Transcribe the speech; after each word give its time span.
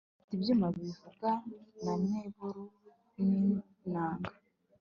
bafite 0.09 0.31
ibyuma 0.37 0.67
bivuga 0.77 1.29
na 1.83 1.93
neberu 2.05 2.65
n'inanga 3.25 4.31